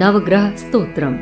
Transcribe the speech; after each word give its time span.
नवग्रहस्तोत्रम्। 0.00 1.16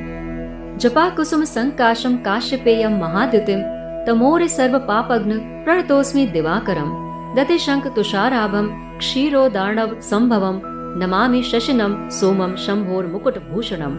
जपाकुसुम 0.79 1.45
संकाशं 1.45 2.17
काश्यपेयं 2.17 3.01
महाद्युतिं 3.01 3.61
तमोरे 4.07 4.49
सर्वपापघ्न 4.49 5.33
प्रणतोऽस्मि 5.65 6.27
दिवाकरम् 6.27 7.37
दतिशङ्क 7.37 7.87
तुषाराभम् 7.97 8.99
क्षीरो 8.99 9.49
दाणव 9.49 10.01
सम्भवं 10.01 10.61
नमामि 11.01 11.43
शशिनं 11.43 12.11
शशिनम्भोर 12.11 13.07
मुकुटभूषणम्। 13.07 13.97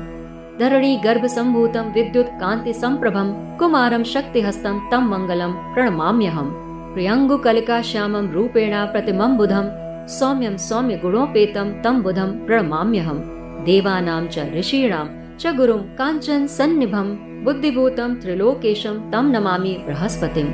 धरणि 0.59 1.01
गर्भसम्भूतं 1.05 1.93
विद्युत् 1.93 2.35
कान्ति 2.41 2.73
सम्प्रभं 2.73 3.57
कुमारं 3.57 4.03
मङ्गलं 5.11 5.51
प्रणमाम्यहम्। 5.73 6.51
प्रियङ्ुकलिकाश्यामं 6.93 8.31
रूपेण 8.31 8.75
प्रतिमं 8.85 9.37
बुधं 9.37 9.65
सौम्यं 10.07 10.57
सौम्यगुणोपेतं 10.57 11.81
तं 11.83 12.01
बुधं 12.01 12.29
प्रणमाम्यहम्। 12.45 13.34
देवानां 13.67 14.21
च 14.33 14.45
ऋषीणां 14.57 15.05
च 15.41 15.53
गुरुं 15.59 15.81
काञ्चन 15.99 16.41
सन्निभं 16.57 17.07
बुद्धिभूतं 17.45 18.11
त्रिलोकेशं 18.21 18.95
तं 19.11 19.25
नमामि 19.35 19.73
बृहस्पतिं। 19.87 20.49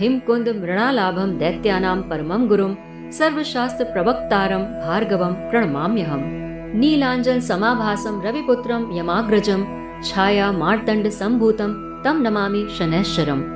हिमकुन्द 0.00 0.48
मृणालाभं 0.62 1.30
दैत्यानां 1.42 1.98
परमं 2.10 2.42
गुरुं 2.50 2.72
सर्वशास्त्रप्रवक्तारं 3.18 4.62
भार्गवं 4.84 4.84
भार्गवम् 4.86 5.40
प्रणमाम्यहम् 5.50 6.24
नीलाञ्जल 6.80 7.38
समाभासम् 7.50 8.22
रविपुत्रं 8.26 8.82
यमाग्रजं 8.98 9.60
छाया 10.08 10.48
मार्तण्ड 10.62 11.06
सम्भूतं 11.20 11.72
तं 12.04 12.16
नमामि 12.26 12.62
शनैश्चरम् 12.78 13.46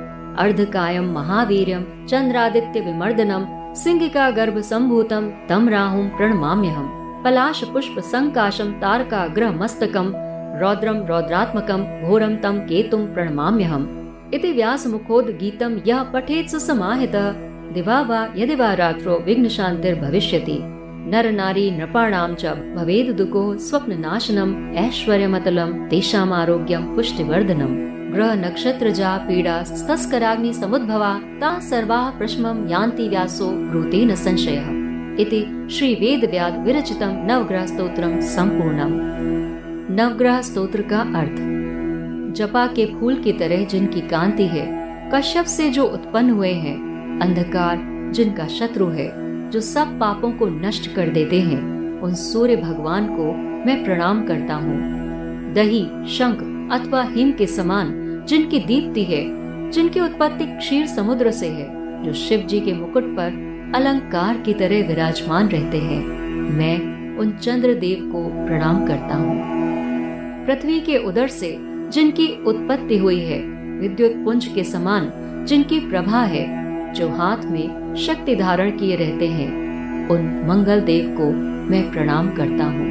अर्धकायं 0.43 1.11
महावीर्यं 1.17 1.83
चन्द्रादित्य 2.11 2.79
विमर्दनम् 2.87 3.49
सिंहिकागर्भ 3.83 4.57
सम्भूतं 4.71 5.29
तं 5.49 5.69
राहुं 5.75 6.07
प्रणमाम्यहम् 6.17 7.00
पलाश 7.23 7.63
पुष्प 7.63 7.99
संकाशम 8.03 8.71
तारका 8.81 9.25
ग्रह 9.27 9.51
मस्तकम 9.51 10.07
रौद्रम 10.61 10.97
रौद्रात्मकम 11.07 11.81
घोरम 12.07 12.35
तम 12.35 12.57
केतुम 12.69 13.05
प्रणमाम्यहम। 13.13 13.83
इति 14.33 14.51
व्यास 14.51 14.87
मुखोद 14.87 15.29
गीतम 15.41 15.77
यह 15.87 16.03
पठेत 16.03 16.49
सुसमाहितः 16.49 17.31
दिवा 17.73 17.99
वा 18.01 18.21
यदि 18.37 18.55
वा 18.55 18.73
रात्रो 18.73 19.19
विघ्न 19.19 19.47
शांतिर 19.47 19.99
भविष्यति 20.01 20.57
नर 21.11 21.31
नारी 21.31 21.69
नृपाणाम 21.71 22.35
च 22.35 22.57
भवेद 22.75 23.15
दुको 23.15 23.45
स्वप्न 23.59 23.99
नाशनम 23.99 24.51
ऐश्वर्यमतलम 24.77 25.71
तेषाम 25.89 26.33
आरोग्यम 26.33 26.95
पुष्टिवर्धनम। 26.95 27.79
ग्रह 28.13 28.33
नक्षत्र 28.35 28.89
जा 28.91 29.15
पीड़ा 29.27 29.61
तस्कराग्नि 29.87 30.53
समुद्भवा, 30.53 31.13
ता 31.41 31.57
सर्वा 31.69 32.03
प्रश्मम 32.17 32.67
यान्ति 32.69 33.07
व्यासो 33.09 33.51
ब्रूतेन 33.69 34.15
संशयः। 34.15 34.80
इति 35.19 35.67
श्री 35.71 35.93
वेद 35.95 36.29
व्याद 36.29 36.57
विरचितम 36.57 37.09
नवग्रह 37.31 37.65
संपूर्णम 37.65 38.91
नवग्रह 39.95 40.41
स्तोत्र 40.41 40.81
का 40.81 40.99
अर्थ, 40.99 41.35
जपा 42.37 42.67
के 42.67 42.85
फूल 42.85 43.15
की 43.15 43.33
तरह 43.33 43.65
जिनकी 43.65 44.01
कांति 44.01 44.43
है, 44.43 44.65
कश्यप 45.13 45.45
से 45.45 45.69
जो 45.69 45.83
उत्पन्न 45.83 46.29
हुए 46.29 46.51
हैं, 46.53 46.75
अंधकार 47.19 47.79
जिनका 48.13 48.47
शत्रु 48.47 48.87
है, 48.87 49.09
जो 49.49 49.59
सब 49.61 49.99
पापों 49.99 50.31
को 50.31 50.47
नष्ट 50.47 50.95
कर 50.95 51.09
देते 51.09 51.41
हैं, 51.41 51.61
उन 52.01 52.13
सूर्य 52.13 52.55
भगवान 52.55 53.07
को 53.07 53.33
मैं 53.65 53.83
प्रणाम 53.83 54.23
करता 54.25 54.53
हूँ। 54.53 55.53
दही, 55.53 55.83
शंख 56.07 56.47
अथवा 56.71 57.03
हिम 57.03 57.31
के 57.31 57.47
समान 57.47 57.93
जिनकी 58.27 58.59
दीप्ति 58.59 59.03
है, 59.03 59.23
जिनकी 59.71 59.99
उत्पत्ति 59.99 60.45
क्षीर 60.45 60.87
समुद्र 60.87 61.31
से 61.31 61.47
है, 61.47 61.69
जो 62.03 62.13
शिव 62.13 62.39
जी 62.39 62.59
के 62.59 62.73
मुकुट 62.73 63.03
पर 63.03 63.51
अलंकार 63.75 64.37
की 64.37 64.53
तरह 64.53 64.87
विराजमान 64.87 65.49
रहते 65.49 65.77
हैं। 65.77 66.03
मैं 66.53 67.17
उन 67.17 67.31
चंद्र 67.31 67.73
देव 67.73 68.09
को 68.11 68.45
प्रणाम 68.45 68.87
करता 68.87 69.15
हूँ। 69.15 69.41
पृथ्वी 70.45 70.79
के 70.79 70.97
उदर 70.97 71.27
से 71.27 71.57
जिनकी 71.89 72.43
उत्पत्ति 72.43 72.97
हुई 72.97 73.19
है, 73.19 73.39
विद्युत 73.79 74.11
पुंज 74.25 74.47
के 74.47 74.63
समान 74.63 75.11
जिनकी 75.47 75.79
प्रभा 75.79 76.23
है, 76.23 76.45
जो 76.93 77.09
हाथ 77.09 77.37
में 77.37 77.95
शक्ति 77.95 78.35
धारण 78.35 78.71
किए 78.71 78.95
रहते 78.95 79.27
हैं, 79.27 79.49
उन 80.09 80.43
मंगल 80.47 80.81
देव 80.81 81.15
को 81.19 81.31
मैं 81.69 81.91
प्रणाम 81.91 82.29
करता 82.29 82.63
हूँ। 82.63 82.89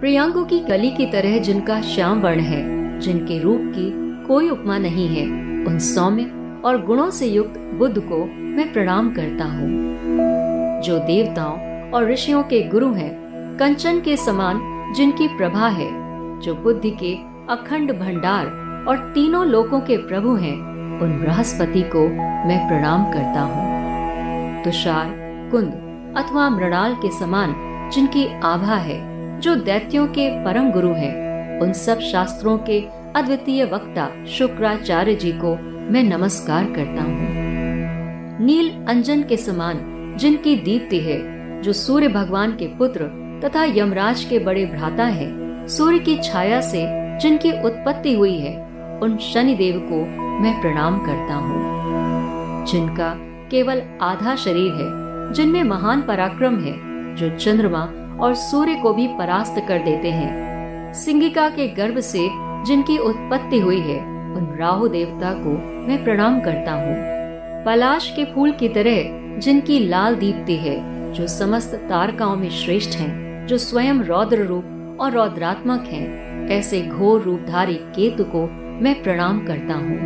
प्रियांगु 0.00 0.44
की 0.44 0.60
कली 0.60 0.90
की 0.90 1.06
तरह 1.06 1.38
जिनका 1.38 1.80
श्याम 1.80 2.20
वर्ण 2.20 2.40
है, 2.40 3.00
जिनके 3.00 3.38
रूप 3.38 3.72
की 3.76 3.90
कोई 4.26 4.48
उपमा 4.48 4.78
नहीं 4.78 5.08
है, 5.08 5.26
उन 5.64 5.78
सौम्य 5.78 6.22
और 6.64 6.84
गुणों 6.86 7.10
से 7.10 7.26
युक्त 7.26 7.58
बुद्ध 7.74 7.98
को 7.98 8.45
मैं 8.56 8.72
प्रणाम 8.72 9.10
करता 9.10 9.44
हूँ। 9.44 9.68
जो 10.82 10.98
देवताओं 10.98 11.90
और 11.90 12.10
ऋषियों 12.10 12.42
के 12.42 12.68
गुरु 12.68 12.92
हैं, 12.92 13.10
कंचन 13.58 14.00
के 14.00 14.16
समान 14.16 14.60
जिनकी 14.96 15.28
प्रभा 15.28 15.68
है 15.68 15.88
जो 16.40 16.54
बुद्धि 16.54 16.90
के 16.90 17.14
अखंड 17.52 17.92
भंडार 17.92 18.46
और 18.88 18.96
तीनों 18.96 19.46
लोकों 19.46 19.80
के 19.80 19.96
प्रभु 19.96 20.34
हैं, 20.34 20.54
उन 21.00 21.20
बृहस्पति 21.20 21.82
को 21.82 22.08
मैं 22.48 22.68
प्रणाम 22.68 23.04
करता 23.04 23.40
हूँ। 23.40 23.76
तुषार 24.64 25.06
कुंद 25.50 26.14
अथवा 26.16 26.50
मृणाल 26.50 26.94
के 26.94 27.10
समान 27.10 27.54
जिनकी 27.94 28.40
आभा 28.40 28.74
है 28.74 29.40
जो 29.40 29.54
दैत्यों 29.54 30.06
के 30.06 30.44
परम 30.44 30.70
गुरु 30.70 30.92
हैं, 30.92 31.60
उन 31.60 31.72
सब 31.72 31.98
शास्त्रों 31.98 32.58
के 32.58 32.80
अद्वितीय 33.16 33.64
वक्ता 33.64 34.24
शुक्राचार्य 34.26 35.14
जी 35.14 35.32
को 35.32 35.54
मैं 35.92 36.02
नमस्कार 36.02 36.64
करता 36.64 37.02
हूँ। 37.02 37.45
नील 38.40 38.84
अंजन 38.88 39.22
के 39.22 39.36
समान, 39.36 39.78
जिनकी 40.18 40.56
दीप्ति 40.56 41.00
है, 41.00 41.36
जो 41.62 41.72
सूर्य 41.72 42.08
भगवान 42.08 42.52
के 42.52 42.66
पुत्र 42.66 43.00
तथा 43.44 43.64
यमराज 43.64 44.24
के 44.24 44.38
बड़े 44.38 44.66
भ्राता 44.66 45.04
है, 45.04 45.66
सूर्य 45.68 45.98
की 45.98 46.16
छाया 46.16 46.60
से 46.60 46.86
जिनकी 47.18 47.52
उत्पत्ति 47.52 48.14
हुई 48.14 48.38
है, 48.38 48.66
उन 49.02 49.16
शनि 49.16 49.54
देव 49.54 49.80
को 49.92 49.96
मैं 50.42 50.60
प्रणाम 50.60 50.98
करता 50.98 51.34
हूँ। 51.34 52.66
जिनका 52.66 53.14
केवल 53.50 53.82
आधा 54.02 54.36
शरीर 54.36 54.72
है, 54.72 55.32
जिनमें 55.32 55.62
महान 55.62 56.02
पराक्रम 56.02 56.58
है, 56.60 56.74
जो 57.16 57.36
चंद्रमा 57.36 57.90
और 58.20 58.34
सूर्य 58.34 58.74
को 58.74 58.92
भी 58.92 59.08
परास्त 59.08 59.64
कर 59.68 59.78
देते 59.78 60.10
हैं। 60.10 60.92
सिंगिका 60.92 61.48
के 61.48 61.68
गर्भ 61.68 62.00
से 62.00 62.28
जिनकी 62.64 62.98
उत्पत्ति 62.98 63.58
हुई 63.58 63.80
है, 63.80 64.00
उन 64.34 64.56
राहु 64.60 64.88
देवता 64.88 65.32
को 65.32 65.50
मैं 65.88 66.04
प्रणाम 66.04 66.40
करता 66.40 66.72
हूँ। 66.72 67.15
पलाश 67.66 68.12
के 68.16 68.24
फूल 68.24 68.52
की 68.52 68.68
तरह 68.68 69.38
जिनकी 69.38 69.78
लाल 69.88 70.14
दीप्ति 70.14 70.56
है 70.56 70.76
जो 71.12 71.26
समस्त 71.26 71.74
तारकाओं 71.88 72.36
में 72.36 72.50
श्रेष्ठ 72.50 72.90
हैं, 72.90 73.46
जो 73.46 73.58
स्वयं 73.58 74.02
रौद्र 74.02 74.44
रूप 74.46 74.98
और 75.00 75.12
रौद्रात्मक 75.12 75.80
हैं, 75.80 76.48
ऐसे 76.48 76.82
घोर 76.82 77.22
रूपधारी 77.22 77.74
केतु 77.74 78.24
को 78.24 78.46
मैं 78.82 79.02
प्रणाम 79.02 79.46
करता 79.46 79.74
हूँ 79.74 79.98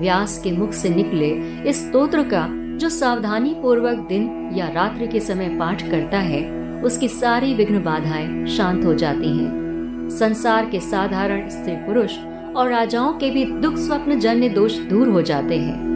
व्यास 0.00 0.38
के 0.44 0.52
मुख 0.52 0.72
से 0.72 0.88
निकले 0.88 1.30
इस 1.70 1.88
स्तोत्र 1.88 2.22
का 2.22 2.46
जो 2.78 2.88
सावधानी 2.88 3.54
पूर्वक 3.54 4.06
दिन 4.08 4.50
या 4.54 4.68
रात्रि 4.68 5.08
के 5.08 5.20
समय 5.20 5.48
पाठ 5.58 5.82
करता 5.90 6.18
है 6.18 6.42
उसकी 6.82 7.08
सारी 7.08 7.54
विघ्न 7.54 7.82
बाधाएँ 7.82 8.46
शांत 8.46 8.84
हो 8.84 8.94
जाती 8.94 9.36
हैं। 9.38 10.08
संसार 10.10 10.70
के 10.70 10.80
साधारण 10.80 11.48
स्त्री 11.48 11.76
पुरुष 11.76 12.18
और 12.56 12.70
राजाओं 12.70 13.12
के 13.12 13.30
भी 13.30 13.44
दुख 13.44 13.76
स्वप्न 13.76 14.20
जन्य 14.20 14.48
दोष 14.48 14.78
दूर 14.78 15.08
हो 15.08 15.22
जाते 15.22 15.58
हैं 15.58 15.88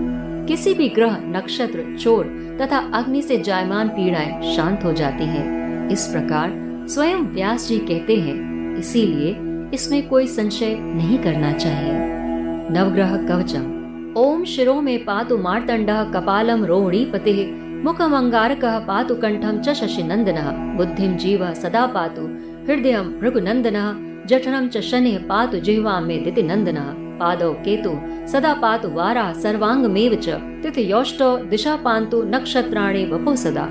किसी 0.49 0.75
भी 0.75 0.89
ग्रह, 0.89 1.17
नक्षत्र, 1.29 1.85
चोर 1.97 2.25
तथा 2.61 2.79
अग्नि 2.95 3.23
से 3.23 3.37
जायमान 3.39 3.89
पीड़ाएँ 3.89 4.55
शांत 4.55 4.85
हो 4.85 4.93
जाती 4.93 5.25
हैं। 5.25 5.89
इस 5.89 6.07
प्रकार 6.07 6.51
स्वयं 6.89 7.23
व्यास 7.35 7.69
जी 7.69 7.79
कहते 7.81 8.17
हैं, 8.17 8.77
इसीलिए 8.77 9.37
इसमें 9.75 10.09
कोई 10.09 10.27
संशय 10.27 10.75
नहीं 10.79 11.19
करना 11.19 11.53
चाहिए। 11.53 11.93
नवग्रह 12.71 13.17
कवचम। 13.29 13.69
ओम 14.17 14.45
शिरो 14.45 14.81
में 14.81 15.05
पातु 15.05 15.39
मार्तंड 15.39 15.91
कपालम 16.15 16.65
रोहिणी 16.65 17.05
पते 17.05 17.35
मुखम 17.85 18.17
अंगारक 18.17 18.65
पातु 18.89 19.15
कंठम 19.15 19.59
च 19.59 19.73
शशि 19.73 20.03
नंदन 20.03 20.39
बुद्धिम 20.77 21.17
जीव 21.17 21.53
सदा 21.55 21.87
पातु, 21.87 22.23
हृदय 22.67 23.01
भृगुनंदन 23.21 23.79
जठरम 24.27 24.69
च 24.69 24.81
शनि 24.81 25.17
पातु 25.29 25.59
जिह्वा 25.59 26.01
मे 26.01 26.19
दिति 26.19 26.43
नंदन। 26.43 26.79
पादौ 27.23 27.53
केतु, 27.65 27.93
सदा 28.33 28.55
पातु 28.55 28.89
वारा 28.89 29.33
सर्वांगमेव 29.33 30.15
च 30.15 30.29
तिथियोष्टो 30.63 31.37
दिशा 31.37 31.77
पान्तु 31.77 32.23
नक्षत्राणि 32.27 33.05
वपो 33.05 33.37
सदा। 33.37 33.65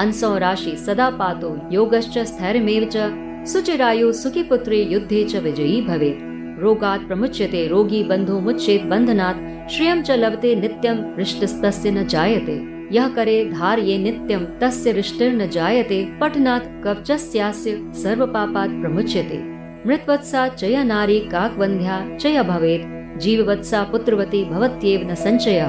अंसो 0.00 0.36
राशि 0.38 0.76
सदा 0.76 1.10
पातु 1.10 1.48
योगश्च 1.72 2.18
स्थैर्यमेव 2.18 2.88
च 2.92 3.10
सुचिरायु 3.48 4.12
सुखी 4.12 4.42
पुत्रे 4.42 4.78
युद्धे 4.84 5.24
च 5.24 5.36
विजयी 5.36 5.80
भवेत्। 5.80 6.24
रोगात् 6.62 7.06
प्रमुच्यते, 7.06 7.66
रोगी 7.68 8.02
बंधु 8.04 8.38
मुच्चेत 8.40 8.82
बंधनात् 8.82 9.70
श्रियं 9.72 10.02
च 10.02 10.10
लभते 10.10 10.54
नित्यं 10.54 10.96
हृष्टस्तस्य 11.16 11.90
न 11.90 12.06
जायते। 12.06 12.56
यह 12.94 13.08
करे 13.08 13.44
धार 13.44 13.78
ये 13.78 13.98
नित्यम 13.98 14.44
तस्य 14.60 14.92
रिष्टिर्न 14.92 15.48
जायते। 15.48 16.04
पठनात् 16.20 16.84
कवचस्यास्य 16.84 17.92
सर्व 17.94 18.26
पापात् 18.26 18.80
प्रमुच्यते। 18.80 19.38
मृतवत्सा 19.86 20.48
चय 20.48 20.84
नारी 20.84 21.18
काकवंध्या 21.20 22.16
चय 22.16 22.42
भवेत्। 22.42 22.97
जीववत्सा 23.18 23.82
पुत्रवती 23.82 24.44
भवत्येव 24.44 25.00
न 25.10 25.14
संचय 25.14 25.60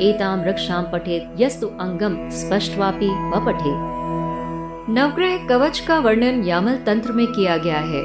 एताम 0.00 0.42
रक्षाम 0.44 0.84
पठेत, 0.84 1.28
यस्तु 1.40 1.66
अंगम 1.66 2.16
स्पष्टवापि 2.28 3.08
व 3.08 3.44
पठे 3.46 3.72
नवग्रह 4.92 5.46
कवच 5.46 5.80
का 5.80 5.98
वर्णन 5.98 6.42
यामल 6.44 6.76
तंत्र 6.76 7.12
में 7.12 7.26
किया 7.26 7.56
गया 7.56 7.78
है। 7.78 8.02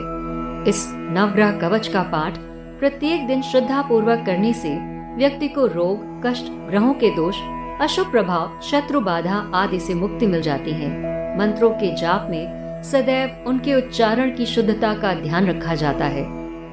इस 0.69 0.85
नवग्रह 0.95 1.51
कवच 1.59 1.87
का 1.87 2.03
पाठ 2.03 2.37
प्रत्येक 2.79 3.27
दिन 3.27 3.41
श्रद्धा 3.41 3.81
पूर्वक 3.81 4.23
करने 4.25 4.53
से 4.53 4.69
व्यक्ति 5.15 5.47
को 5.47 5.65
रोग, 5.65 6.05
कष्ट, 6.25 6.45
ग्रहों 6.69 6.93
के 6.93 7.09
दोष, 7.15 7.35
अशुभ 7.81 8.11
प्रभाव, 8.11 8.59
शत्रु 8.61 9.01
बाधा 9.01 9.51
आदि 9.55 9.79
से 9.79 9.93
मुक्ति 9.93 10.27
मिल 10.27 10.41
जाती 10.41 10.71
है। 10.71 10.89
मंत्रों 11.37 11.69
के 11.69 11.95
जाप 11.95 12.27
में 12.29 12.83
सदैव 12.83 13.43
उनके 13.47 13.75
उच्चारण 13.75 14.35
की 14.35 14.45
शुद्धता 14.45 14.93
का 14.93 15.13
ध्यान 15.13 15.47
रखा 15.47 15.75
जाता 15.75 16.05
है। 16.05 16.25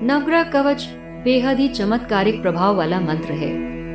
नवग्रह 0.06 0.42
कवच 0.42 0.88
बेहद 1.24 1.58
ही 1.58 1.68
चमत्कारिक 1.68 2.42
प्रभाव 2.42 2.76
वाला 2.76 3.00
मंत्र 3.00 3.32
है। 3.32 3.50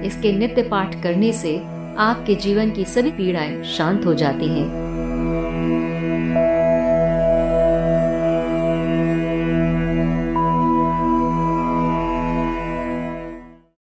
इसके 0.06 0.32
नित्य 0.32 0.64
पाठ 0.64 1.02
करने 1.04 1.32
से 1.34 1.58
आपके 1.98 2.36
जीवन 2.36 2.72
की 2.72 2.86
सभी 2.86 3.12
पीड़ाएँ 3.12 3.64
शांत 3.64 4.06
हो 4.06 4.14
जाती 4.14 4.48
हैं। 4.48 4.93